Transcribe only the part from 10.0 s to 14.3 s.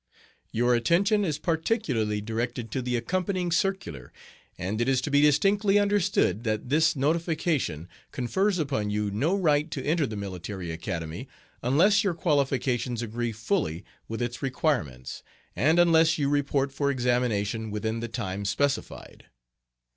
the Military Academy unless your qualifications agree fully with